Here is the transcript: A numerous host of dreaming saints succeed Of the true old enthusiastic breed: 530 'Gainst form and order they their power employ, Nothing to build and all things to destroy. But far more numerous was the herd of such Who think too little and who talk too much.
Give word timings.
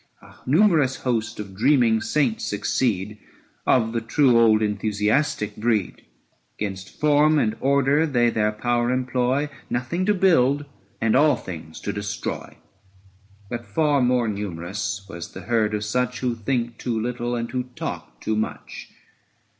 A 0.19 0.33
numerous 0.47 0.95
host 0.95 1.39
of 1.39 1.55
dreaming 1.55 2.01
saints 2.01 2.43
succeed 2.43 3.19
Of 3.67 3.93
the 3.93 4.01
true 4.01 4.39
old 4.39 4.63
enthusiastic 4.63 5.55
breed: 5.55 6.07
530 6.59 6.65
'Gainst 6.65 6.99
form 6.99 7.37
and 7.37 7.55
order 7.59 8.07
they 8.07 8.31
their 8.31 8.51
power 8.51 8.89
employ, 8.89 9.47
Nothing 9.69 10.07
to 10.07 10.15
build 10.15 10.65
and 10.99 11.15
all 11.15 11.35
things 11.35 11.79
to 11.81 11.93
destroy. 11.93 12.57
But 13.47 13.67
far 13.67 14.01
more 14.01 14.27
numerous 14.27 15.05
was 15.07 15.33
the 15.33 15.41
herd 15.41 15.75
of 15.75 15.85
such 15.85 16.21
Who 16.21 16.33
think 16.33 16.79
too 16.79 16.99
little 16.99 17.35
and 17.35 17.51
who 17.51 17.65
talk 17.75 18.19
too 18.21 18.35
much. 18.35 18.89